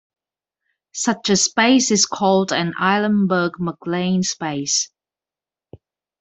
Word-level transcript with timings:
Such 0.95 1.29
a 1.29 1.35
space 1.37 1.91
is 1.91 2.07
called 2.07 2.51
an 2.51 2.73
Eilenberg-MacLane 2.79 4.23
space. 4.25 4.89